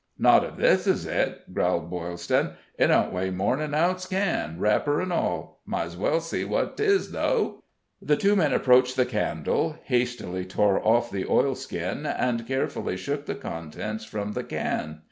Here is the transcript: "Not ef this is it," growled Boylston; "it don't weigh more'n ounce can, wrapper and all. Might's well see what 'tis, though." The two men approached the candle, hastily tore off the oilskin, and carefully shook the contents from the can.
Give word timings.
"Not 0.17 0.43
ef 0.43 0.57
this 0.57 0.87
is 0.87 1.05
it," 1.05 1.53
growled 1.53 1.91
Boylston; 1.91 2.53
"it 2.75 2.87
don't 2.87 3.13
weigh 3.13 3.29
more'n 3.29 3.75
ounce 3.75 4.07
can, 4.07 4.57
wrapper 4.59 4.99
and 4.99 5.13
all. 5.13 5.61
Might's 5.63 5.95
well 5.95 6.19
see 6.19 6.43
what 6.43 6.75
'tis, 6.75 7.11
though." 7.11 7.61
The 8.01 8.17
two 8.17 8.35
men 8.35 8.51
approached 8.51 8.95
the 8.95 9.05
candle, 9.05 9.77
hastily 9.83 10.43
tore 10.43 10.83
off 10.83 11.11
the 11.11 11.27
oilskin, 11.27 12.07
and 12.07 12.47
carefully 12.47 12.97
shook 12.97 13.27
the 13.27 13.35
contents 13.35 14.03
from 14.03 14.31
the 14.31 14.43
can. 14.43 14.97